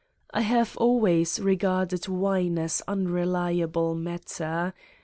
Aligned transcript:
I 0.33 0.41
have 0.41 0.75
always 0.77 1.39
regarded 1.39 2.07
wine 2.07 2.57
as 2.57 2.81
unreliable 2.87 3.93
matter. 3.93 4.73